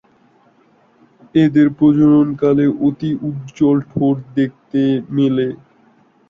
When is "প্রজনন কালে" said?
1.77-2.65